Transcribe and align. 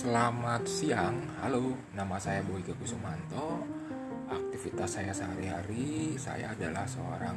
Selamat 0.00 0.64
siang, 0.64 1.28
halo, 1.44 1.76
nama 1.92 2.16
saya 2.16 2.40
Boy 2.40 2.64
Kusumanto. 2.64 3.60
Aktivitas 4.32 4.96
saya 4.96 5.12
sehari-hari, 5.12 6.16
saya 6.16 6.56
adalah 6.56 6.88
seorang 6.88 7.36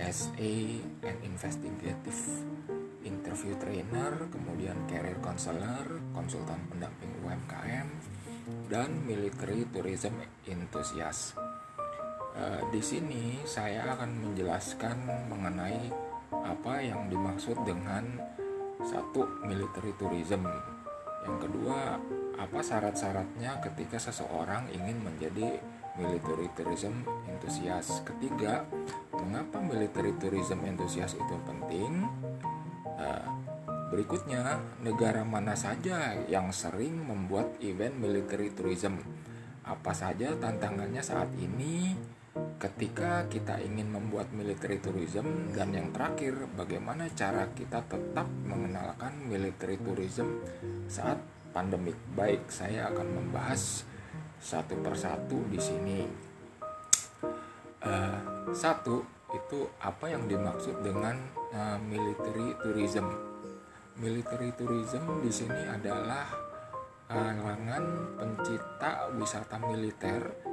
SA 0.00 0.54
and 1.04 1.18
Investigative 1.20 2.16
Interview 3.04 3.52
Trainer, 3.60 4.24
kemudian 4.32 4.88
Career 4.88 5.20
Counselor, 5.20 6.00
konsultan 6.16 6.64
pendamping 6.72 7.12
UMKM, 7.20 7.88
dan 8.72 8.96
Military 9.04 9.68
Tourism 9.68 10.16
Enthusiast. 10.48 11.36
Uh, 12.32 12.72
di 12.72 12.80
sini 12.80 13.44
saya 13.44 13.84
akan 14.00 14.32
menjelaskan 14.32 15.28
mengenai 15.28 15.92
apa 16.40 16.80
yang 16.80 17.12
dimaksud 17.12 17.60
dengan 17.68 18.16
satu 18.80 19.44
military 19.44 19.92
tourism 20.00 20.48
yang 21.26 21.42
kedua, 21.42 21.98
apa 22.38 22.58
syarat-syaratnya 22.62 23.58
ketika 23.58 23.98
seseorang 23.98 24.70
ingin 24.70 25.02
menjadi 25.02 25.58
military 25.98 26.46
tourism 26.54 27.02
enthusiast? 27.26 28.06
Ketiga, 28.06 28.62
mengapa 29.10 29.58
military 29.58 30.14
tourism 30.22 30.62
enthusiast 30.62 31.18
itu 31.18 31.34
penting? 31.42 32.06
Uh, 32.94 33.26
berikutnya, 33.90 34.62
negara 34.86 35.26
mana 35.26 35.58
saja 35.58 36.14
yang 36.30 36.54
sering 36.54 36.94
membuat 37.02 37.58
event 37.58 37.98
military 37.98 38.54
tourism? 38.54 39.02
Apa 39.66 39.90
saja 39.90 40.30
tantangannya 40.38 41.02
saat 41.02 41.34
ini? 41.42 41.98
Ketika 42.56 43.28
kita 43.28 43.60
ingin 43.60 43.92
membuat 43.92 44.32
military 44.32 44.80
tourism 44.80 45.52
dan 45.52 45.72
yang 45.72 45.92
terakhir 45.92 46.48
bagaimana 46.56 47.08
cara 47.12 47.48
kita 47.52 47.84
tetap 47.84 48.28
mengenalkan 48.44 49.12
military 49.28 49.76
tourism 49.80 50.40
saat 50.88 51.20
pandemik. 51.56 51.96
Baik, 52.12 52.48
saya 52.52 52.92
akan 52.92 53.08
membahas 53.16 53.84
satu 54.36 54.76
persatu 54.84 55.40
di 55.48 55.56
sini. 55.56 56.00
Uh, 57.80 58.50
satu 58.52 59.04
itu 59.32 59.68
apa 59.80 60.12
yang 60.12 60.28
dimaksud 60.28 60.80
dengan 60.84 61.16
uh, 61.56 61.80
military 61.80 62.52
tourism. 62.60 63.08
Military 63.96 64.52
tourism 64.52 65.24
di 65.24 65.32
sini 65.32 65.64
adalah 65.64 66.28
kalangan 67.06 67.84
pencipta 68.18 69.08
wisata 69.14 69.56
militer 69.62 70.45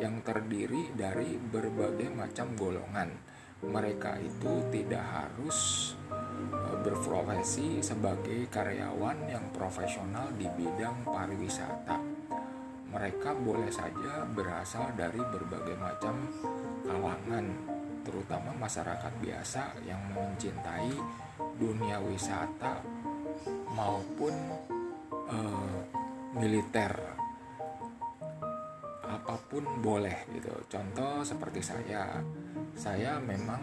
yang 0.00 0.24
terdiri 0.24 0.96
dari 0.96 1.36
berbagai 1.36 2.08
macam 2.08 2.56
golongan. 2.56 3.12
Mereka 3.60 4.16
itu 4.24 4.52
tidak 4.72 5.04
harus 5.04 5.92
e, 6.08 6.72
berprofesi 6.80 7.84
sebagai 7.84 8.48
karyawan 8.48 9.28
yang 9.28 9.44
profesional 9.52 10.32
di 10.32 10.48
bidang 10.48 11.04
pariwisata. 11.04 12.00
Mereka 12.90 13.36
boleh 13.44 13.68
saja 13.68 14.24
berasal 14.24 14.96
dari 14.96 15.20
berbagai 15.20 15.76
macam 15.76 16.26
kalangan, 16.88 17.46
terutama 18.02 18.50
masyarakat 18.56 19.12
biasa 19.20 19.78
yang 19.86 20.00
mencintai 20.10 20.96
dunia 21.60 22.02
wisata 22.02 22.82
maupun 23.76 24.34
uh, 25.30 25.78
militer 26.34 27.19
apa 29.30 29.46
pun 29.46 29.62
boleh 29.78 30.26
gitu. 30.34 30.50
Contoh 30.66 31.22
seperti 31.22 31.62
saya 31.62 32.18
saya 32.74 33.22
memang 33.22 33.62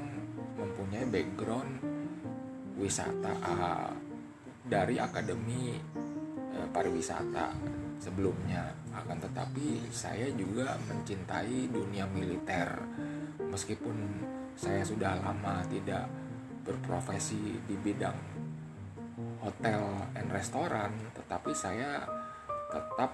mempunyai 0.56 1.04
background 1.12 1.84
wisata 2.80 3.34
uh, 3.44 3.92
dari 4.64 4.96
akademi 4.96 5.76
uh, 6.56 6.68
pariwisata 6.72 7.52
sebelumnya. 8.00 8.72
Akan 8.96 9.20
tetapi 9.20 9.92
saya 9.92 10.32
juga 10.32 10.80
mencintai 10.88 11.68
dunia 11.68 12.08
militer. 12.08 12.72
Meskipun 13.44 14.24
saya 14.56 14.88
sudah 14.88 15.20
lama 15.20 15.68
tidak 15.68 16.08
berprofesi 16.64 17.60
di 17.68 17.76
bidang 17.76 18.16
hotel 19.44 19.84
dan 20.12 20.28
restoran 20.32 20.92
tetapi 21.16 21.52
saya 21.56 22.04
tetap 22.68 23.12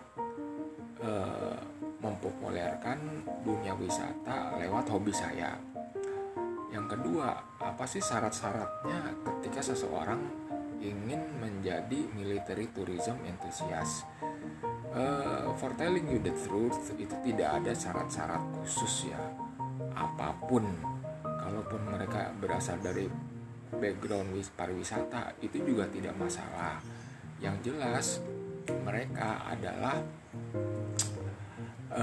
uh, 1.03 1.72
mempopulerkan 2.03 2.99
dunia 3.47 3.71
wisata 3.79 4.59
lewat 4.59 4.91
hobi 4.91 5.15
saya. 5.15 5.55
Yang 6.69 6.99
kedua, 6.99 7.31
apa 7.63 7.85
sih 7.87 8.03
syarat-syaratnya 8.03 9.15
ketika 9.23 9.61
seseorang 9.63 10.19
ingin 10.83 11.21
menjadi 11.39 12.11
military 12.11 12.67
tourism 12.75 13.15
enthusiast? 13.23 14.03
Uh, 14.93 15.49
for 15.57 15.73
telling 15.79 16.05
you 16.05 16.19
the 16.21 16.33
truth, 16.45 16.93
itu 16.99 17.15
tidak 17.25 17.61
ada 17.61 17.71
syarat-syarat 17.73 18.41
khusus 18.61 19.09
ya. 19.09 19.21
Apa 19.95 20.35
pun, 20.45 20.65
kalaupun 21.23 21.81
mereka 21.87 22.29
berasal 22.37 22.77
dari 22.83 23.07
background 23.73 24.33
pariwisata, 24.53 25.33
itu 25.41 25.61
juga 25.65 25.89
tidak 25.89 26.13
masalah. 26.17 26.77
Yang 27.41 27.55
jelas, 27.69 28.07
mereka 28.85 29.45
adalah 29.49 29.97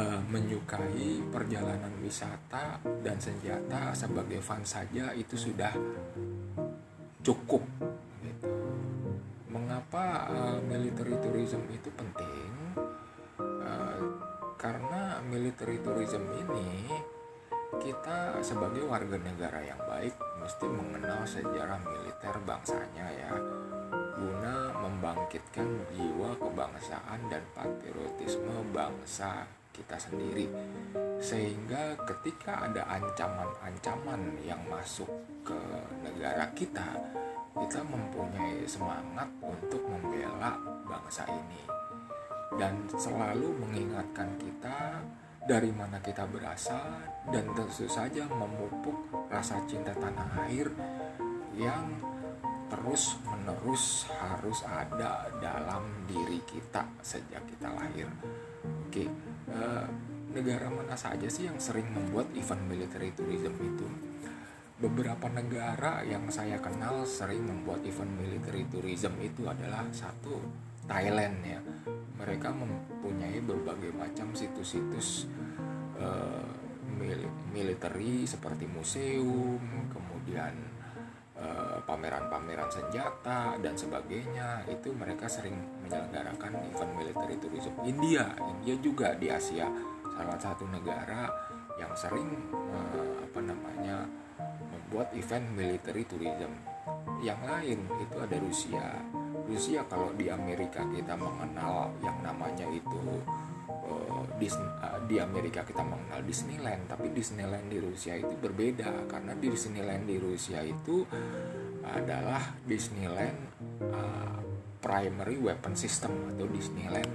uh, 0.00 0.20
menyukai 0.32 1.20
perjalanan 1.28 1.92
wisata 2.00 2.80
dan 3.04 3.20
senjata 3.20 3.92
sebagai 3.92 4.40
fan 4.40 4.64
saja 4.64 5.12
itu 5.12 5.36
sudah 5.36 5.72
cukup 7.20 7.62
gitu. 8.24 8.48
Mengapa 9.52 10.30
uh, 10.32 10.58
military 10.64 11.16
tourism 11.20 11.60
itu 11.68 11.92
penting? 11.92 12.50
Uh, 13.40 14.00
karena 14.56 15.20
military 15.24 15.80
tourism 15.84 16.24
ini 16.36 16.88
kita 17.80 18.36
sebagai 18.44 18.84
warga 18.84 19.16
negara 19.16 19.62
yang 19.62 19.78
baik 19.88 20.12
mesti 20.42 20.66
mengenal 20.68 21.22
sejarah 21.24 21.80
militer 21.80 22.34
bangsanya 22.44 23.06
ya 23.08 23.32
guna 24.20 24.74
membangkitkan 24.84 25.64
jiwa 25.96 26.36
kebangsaan 26.36 27.20
dan 27.32 27.40
patriotisme 27.56 28.52
bangsa 28.74 29.48
kita 29.72 29.96
sendiri. 29.96 30.46
Sehingga 31.20 31.98
ketika 32.06 32.70
ada 32.70 32.86
ancaman-ancaman 32.88 34.40
yang 34.44 34.60
masuk 34.68 35.08
ke 35.44 35.58
negara 36.02 36.48
kita 36.56 36.88
kita 37.50 37.82
mempunyai 37.82 38.62
semangat 38.64 39.26
untuk 39.42 39.82
membela 39.90 40.54
bangsa 40.86 41.26
ini. 41.28 41.62
Dan 42.54 42.86
selalu 42.90 43.52
mengingatkan 43.62 44.38
kita 44.38 45.02
dari 45.46 45.70
mana 45.74 45.98
kita 46.02 46.26
berasal 46.30 47.00
dan 47.30 47.46
tentu 47.54 47.86
saja 47.86 48.26
memupuk 48.26 48.94
rasa 49.30 49.58
cinta 49.66 49.94
tanah 49.96 50.46
air 50.46 50.68
yang 51.56 51.94
terus 52.70 53.18
menerus 53.50 54.06
harus 54.22 54.62
ada 54.62 55.26
dalam 55.42 56.06
diri 56.06 56.38
kita 56.46 56.86
sejak 57.02 57.42
kita 57.50 57.66
lahir. 57.74 58.06
Oke, 58.86 59.10
uh, 59.50 59.86
negara 60.30 60.70
mana 60.70 60.94
saja 60.94 61.26
sih 61.26 61.50
yang 61.50 61.58
sering 61.58 61.90
membuat 61.90 62.30
event 62.38 62.62
military 62.70 63.10
tourism 63.10 63.50
itu? 63.58 63.86
Beberapa 64.80 65.26
negara 65.28 66.06
yang 66.06 66.30
saya 66.30 66.62
kenal 66.62 67.02
sering 67.02 67.42
membuat 67.42 67.82
event 67.82 68.14
military 68.14 68.70
tourism 68.70 69.18
itu 69.18 69.50
adalah 69.50 69.82
satu 69.90 70.38
Thailand 70.86 71.36
ya. 71.42 71.60
Mereka 72.22 72.54
mempunyai 72.54 73.42
berbagai 73.42 73.90
macam 73.90 74.30
situs-situs 74.30 75.26
uh, 75.98 76.46
military 77.50 78.22
seperti 78.30 78.70
museum, 78.70 79.58
kemudian 79.90 80.54
Eh, 80.54 80.69
pameran-pameran 81.88 82.68
senjata 82.68 83.56
dan 83.64 83.72
sebagainya 83.72 84.68
itu 84.68 84.92
mereka 84.92 85.24
sering 85.24 85.56
menyelenggarakan 85.80 86.52
event 86.68 86.92
military 86.92 87.36
tourism 87.40 87.72
India 87.80 88.28
India 88.44 88.74
juga 88.76 89.16
di 89.16 89.32
Asia 89.32 89.64
salah 90.20 90.36
satu 90.36 90.68
negara 90.68 91.32
yang 91.80 91.96
sering 91.96 92.28
uh, 92.52 93.24
apa 93.24 93.40
namanya 93.40 94.04
membuat 94.68 95.08
event 95.16 95.46
military 95.56 96.04
tourism. 96.04 96.52
Yang 97.24 97.40
lain 97.48 97.78
itu 98.04 98.16
ada 98.20 98.36
Rusia. 98.36 98.86
Rusia 99.48 99.80
kalau 99.88 100.12
di 100.12 100.28
Amerika 100.28 100.84
kita 100.92 101.16
mengenal 101.16 101.88
yang 102.04 102.20
namanya 102.20 102.68
itu 102.68 103.00
uh, 103.70 104.98
di 105.10 105.18
Amerika 105.18 105.66
kita 105.66 105.82
mengenal 105.82 106.22
Disneyland 106.22 106.86
tapi 106.86 107.10
Disneyland 107.10 107.66
di 107.66 107.82
Rusia 107.82 108.14
itu 108.14 108.34
berbeda 108.38 109.10
karena 109.10 109.34
di 109.34 109.50
Disneyland 109.50 110.06
di 110.06 110.16
Rusia 110.22 110.62
itu 110.62 111.02
adalah 111.82 112.54
Disneyland 112.62 113.38
uh, 113.90 114.40
primary 114.80 115.36
weapon 115.36 115.74
system 115.74 116.32
atau 116.32 116.46
Disneyland 116.46 117.10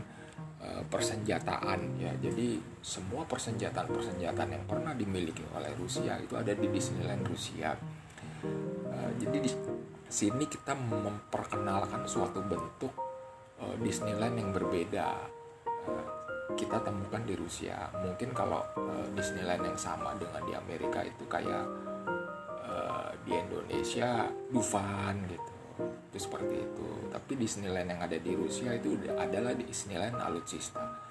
uh, 0.61 0.83
persenjataan 0.85 1.97
ya. 1.97 2.13
Jadi 2.19 2.61
semua 2.83 3.25
persenjataan 3.25 3.89
persenjataan 3.89 4.49
yang 4.51 4.65
pernah 4.67 4.93
dimiliki 4.93 5.41
oleh 5.55 5.73
Rusia 5.79 6.19
itu 6.21 6.35
ada 6.37 6.53
di 6.53 6.67
Disneyland 6.69 7.25
Rusia. 7.25 7.73
Uh, 8.45 9.11
jadi 9.17 9.37
di 9.41 9.49
sini 10.05 10.45
kita 10.45 10.77
memperkenalkan 10.77 12.05
suatu 12.05 12.43
bentuk 12.45 12.93
uh, 13.63 13.75
Disneyland 13.81 14.37
yang 14.37 14.49
berbeda. 14.53 15.09
Uh, 15.85 16.24
kita 16.53 16.77
temukan 16.85 17.21
di 17.25 17.33
Rusia. 17.33 17.89
Mungkin 17.97 18.29
kalau 18.37 18.61
uh, 18.77 19.07
Disneyland 19.17 19.65
yang 19.65 19.79
sama 19.81 20.13
dengan 20.21 20.45
di 20.45 20.53
Amerika 20.53 21.01
itu 21.01 21.25
kayak 21.25 21.65
uh, 22.69 23.09
di 23.25 23.33
Indonesia 23.33 24.29
Dufan 24.53 25.25
gitu. 25.25 25.51
Itu 26.13 26.17
seperti 26.29 26.55
itu. 26.61 26.89
Tapi 27.09 27.31
Disneyland 27.33 27.89
yang 27.89 28.01
ada 28.05 28.17
di 28.21 28.31
Rusia 28.37 28.77
itu 28.77 28.93
adalah 29.17 29.57
Disneyland 29.57 30.21
Alutsista 30.21 31.05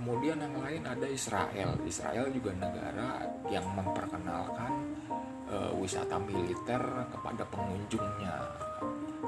kemudian 0.00 0.40
yang 0.40 0.56
lain 0.64 0.82
ada 0.88 1.04
Israel. 1.04 1.76
Israel 1.84 2.32
juga 2.32 2.56
negara 2.56 3.20
yang 3.52 3.68
memperkenalkan 3.76 4.72
uh, 5.52 5.76
wisata 5.76 6.16
militer 6.16 6.80
kepada 7.12 7.44
pengunjungnya. 7.52 8.32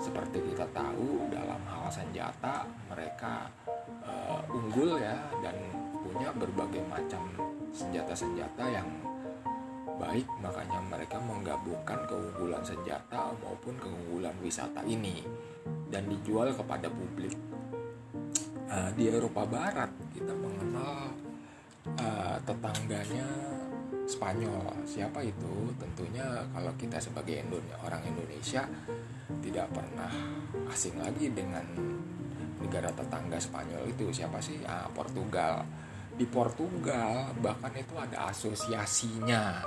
Seperti 0.00 0.40
kita 0.40 0.64
tahu 0.73 1.28
dalam 1.28 1.61
hal 1.69 1.93
senjata 1.93 2.64
mereka 2.88 3.52
uh, 4.06 4.40
unggul 4.52 4.99
ya 4.99 5.16
dan 5.43 5.54
punya 6.02 6.28
berbagai 6.34 6.82
macam 6.90 7.22
senjata-senjata 7.72 8.64
yang 8.69 8.88
baik. 9.96 10.26
Makanya 10.43 10.78
mereka 10.87 11.16
menggabungkan 11.22 12.04
keunggulan 12.10 12.62
senjata 12.66 13.32
maupun 13.40 13.78
keunggulan 13.78 14.34
wisata 14.43 14.82
ini 14.84 15.22
dan 15.88 16.08
dijual 16.10 16.50
kepada 16.52 16.90
publik. 16.90 17.34
Uh, 18.72 18.88
di 18.96 19.12
Eropa 19.12 19.44
Barat 19.44 19.93
kita 20.16 20.32
mengenal 20.32 21.12
uh, 22.00 22.37
tetangganya 22.44 23.28
Spanyol. 24.02 24.82
Siapa 24.82 25.22
itu? 25.22 25.70
Tentunya 25.78 26.43
kalau 26.50 26.72
kita 26.75 26.99
sebagai 26.99 27.38
Indonesia, 27.38 27.78
orang 27.87 28.02
Indonesia 28.02 28.66
tidak 29.40 29.70
pernah 29.70 30.10
asing 30.69 30.99
lagi 30.99 31.31
dengan 31.31 31.64
negara 32.62 32.88
tetangga 32.94 33.43
Spanyol 33.43 33.91
itu 33.91 34.14
siapa 34.14 34.38
sih? 34.38 34.62
Ah, 34.62 34.87
Portugal. 34.94 35.67
Di 36.14 36.25
Portugal 36.29 37.35
bahkan 37.43 37.75
itu 37.75 37.94
ada 37.99 38.31
asosiasinya. 38.31 39.67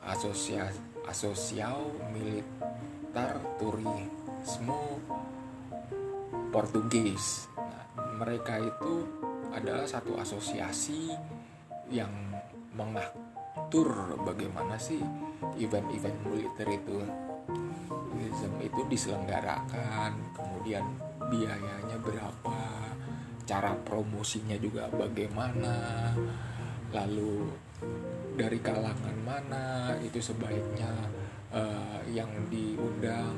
Asosiasi 0.00 0.90
asosial 1.10 1.90
militer 2.14 3.30
turismo 3.58 5.02
Portugis. 6.54 7.50
Nah, 7.58 7.84
mereka 8.18 8.58
itu 8.62 9.06
adalah 9.50 9.86
satu 9.86 10.14
asosiasi 10.18 11.10
yang 11.90 12.10
mengatur 12.74 14.14
bagaimana 14.22 14.78
sih 14.78 15.02
event-event 15.58 16.18
militer 16.26 16.66
itu. 16.70 17.02
Itu 18.60 18.86
diselenggarakan 18.86 20.36
kemudian 20.36 20.84
biayanya 21.30 21.96
berapa 22.02 22.58
cara 23.46 23.72
promosinya 23.86 24.58
juga 24.58 24.90
bagaimana 24.90 26.10
lalu 26.90 27.50
dari 28.34 28.58
kalangan 28.58 29.18
mana 29.22 29.94
itu 30.02 30.18
sebaiknya 30.18 30.90
uh, 31.54 32.02
yang 32.10 32.30
diundang 32.50 33.34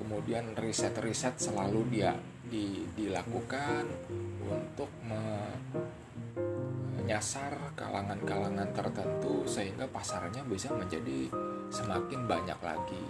kemudian 0.00 0.52
riset-riset 0.52 1.40
selalu 1.40 1.80
dia 1.88 2.12
di, 2.44 2.84
dilakukan 2.92 3.88
untuk 4.44 4.90
me, 5.04 5.24
menyasar 7.00 7.72
kalangan-kalangan 7.72 8.68
tertentu 8.76 9.48
sehingga 9.48 9.88
pasarnya 9.88 10.44
bisa 10.44 10.72
menjadi 10.76 11.28
semakin 11.72 12.20
banyak 12.28 12.60
lagi. 12.60 13.06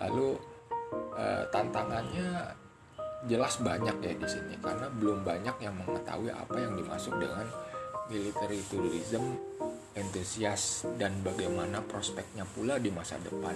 Lalu 0.00 0.34
eh, 1.20 1.44
tantangannya 1.52 2.56
jelas 3.28 3.60
banyak 3.60 3.96
ya 4.00 4.12
di 4.16 4.28
sini 4.28 4.56
karena 4.64 4.88
belum 4.88 5.20
banyak 5.20 5.60
yang 5.60 5.76
mengetahui 5.76 6.32
apa 6.32 6.56
yang 6.56 6.72
dimaksud 6.72 7.20
dengan 7.20 7.44
military 8.08 8.64
tourism 8.72 9.36
entusias 9.92 10.88
dan 10.96 11.20
bagaimana 11.20 11.84
prospeknya 11.84 12.48
pula 12.48 12.80
di 12.80 12.88
masa 12.88 13.20
depan. 13.20 13.54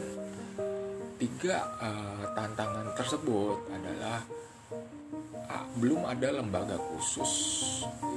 Tiga 1.17 1.57
eh, 1.81 2.25
tantangan 2.37 2.93
tersebut 2.93 3.59
adalah 3.73 4.21
belum 5.79 6.07
ada 6.07 6.39
lembaga 6.39 6.79
khusus 6.79 7.33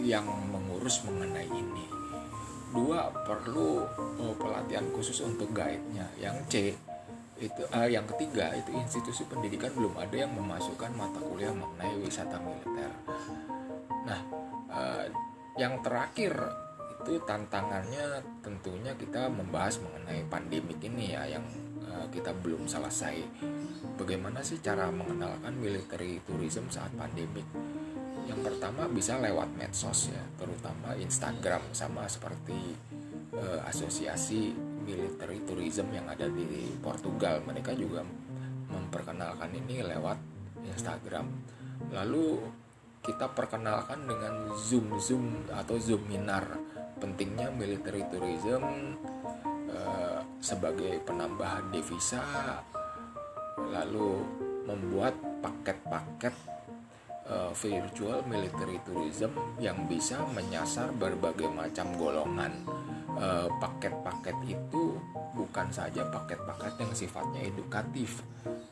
yang 0.06 0.26
mengurus 0.54 1.02
mengenai 1.06 1.50
ini. 1.50 1.86
Dua 2.70 3.10
perlu 3.26 3.82
oh, 4.22 4.36
pelatihan 4.38 4.86
khusus 4.94 5.26
untuk 5.26 5.50
guide-nya. 5.56 6.06
Yang 6.22 6.38
C 6.50 6.54
itu 7.38 7.62
uh, 7.70 7.90
yang 7.90 8.06
ketiga 8.16 8.54
itu 8.58 8.74
institusi 8.74 9.24
pendidikan 9.30 9.70
belum 9.74 9.94
ada 9.98 10.16
yang 10.16 10.34
memasukkan 10.34 10.92
mata 10.98 11.22
kuliah 11.22 11.54
mengenai 11.54 11.96
wisata 12.02 12.38
militer. 12.42 12.92
Nah, 14.06 14.20
uh, 14.74 15.06
yang 15.58 15.82
terakhir 15.82 16.34
itu 17.08 17.24
tantangannya 17.24 18.20
tentunya 18.44 18.92
kita 19.00 19.32
membahas 19.32 19.80
mengenai 19.80 20.28
pandemik 20.28 20.76
ini 20.84 21.16
ya 21.16 21.40
yang 21.40 21.46
uh, 21.88 22.04
kita 22.12 22.36
belum 22.44 22.68
selesai 22.68 23.24
bagaimana 23.96 24.44
sih 24.44 24.60
cara 24.60 24.92
mengenalkan 24.92 25.56
military 25.56 26.20
tourism 26.28 26.68
saat 26.68 26.92
pandemik 27.00 27.48
yang 28.28 28.44
pertama 28.44 28.92
bisa 28.92 29.16
lewat 29.24 29.48
medsos 29.56 30.12
ya 30.12 30.20
terutama 30.36 31.00
Instagram 31.00 31.64
sama 31.72 32.04
seperti 32.12 32.76
uh, 33.40 33.64
asosiasi 33.72 34.52
military 34.88 35.44
tourism 35.44 35.92
yang 35.92 36.08
ada 36.08 36.32
di 36.32 36.72
Portugal 36.80 37.44
mereka 37.44 37.76
juga 37.76 38.02
memperkenalkan 38.72 39.52
ini 39.52 39.84
lewat 39.84 40.18
Instagram. 40.64 41.28
Lalu 41.92 42.40
kita 43.04 43.28
perkenalkan 43.36 44.08
dengan 44.08 44.56
zoom 44.56 44.96
zoom 44.98 45.44
atau 45.52 45.76
zoominar. 45.76 46.48
Pentingnya 46.98 47.54
military 47.54 48.02
tourism 48.10 48.98
uh, 49.70 50.20
sebagai 50.42 50.98
penambah 51.06 51.70
devisa 51.70 52.26
lalu 53.70 54.26
membuat 54.66 55.14
paket-paket 55.46 56.57
uh, 57.30 57.52
virtual 57.54 58.24
military 58.26 58.80
tourism 58.88 59.32
yang 59.60 59.88
bisa 59.88 60.24
menyasar 60.32 60.92
berbagai 60.96 61.48
macam 61.52 61.88
golongan. 61.96 62.54
Eh, 63.18 63.50
paket-paket 63.58 64.38
uh, 64.46 64.46
itu 64.46 64.94
bukan 65.34 65.74
saja 65.74 66.06
paket-paket 66.06 66.86
yang 66.86 66.94
sifatnya 66.94 67.50
edukatif, 67.50 68.22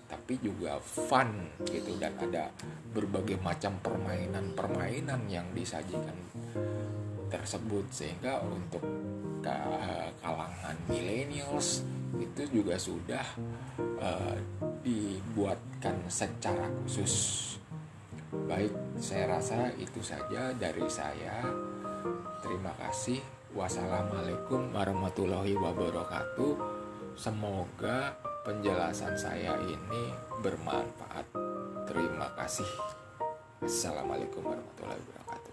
tapi 0.06 0.38
juga 0.38 0.78
fun 0.78 1.50
gitu 1.66 1.97
dan 1.97 2.14
ada 2.21 2.54
berbagai 2.94 3.42
macam 3.42 3.74
permainan-permainan 3.81 5.26
yang 5.33 5.50
disajikan 5.50 6.14
tersebut 7.33 7.90
sehingga 7.90 8.38
untuk 8.45 8.85
kalangan 10.21 10.78
millennials 10.94 11.81
itu 12.21 12.62
juga 12.62 12.78
sudah 12.78 13.26
uh, 13.97 14.38
dibuatkan 14.85 16.06
secara 16.06 16.69
khusus. 16.85 17.57
Baik, 18.44 18.73
saya 18.99 19.39
rasa 19.39 19.71
itu 19.80 20.04
saja 20.04 20.51
dari 20.59 20.83
saya. 20.92 21.39
Terima 22.44 22.75
kasih. 22.75 23.23
Wassalamualaikum 23.56 24.75
warahmatullahi 24.75 25.56
wabarakatuh. 25.56 26.54
Semoga 27.15 28.19
penjelasan 28.44 29.15
saya 29.15 29.56
ini 29.63 30.11
bermanfaat. 30.44 31.25
Terima 31.87 32.27
kasih. 32.35 32.68
Assalamualaikum 33.63 34.44
warahmatullahi 34.44 34.99
wabarakatuh. 34.99 35.44